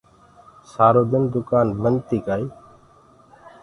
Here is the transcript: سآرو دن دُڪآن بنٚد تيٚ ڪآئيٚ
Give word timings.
سآرو 0.71 1.03
دن 1.11 1.23
دُڪآن 1.35 1.67
بنٚد 1.81 2.01
تيٚ 2.09 2.25
ڪآئيٚ 2.27 2.49